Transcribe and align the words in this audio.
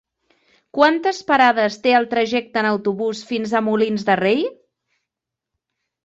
Quantes 0.75 1.17
parades 1.31 1.75
té 1.83 1.91
el 1.97 2.07
trajecte 2.13 2.59
en 2.63 2.67
autobús 2.69 3.21
fins 3.33 3.53
a 3.53 3.61
Molins 3.67 4.07
de 4.09 4.15
Rei? 4.21 4.41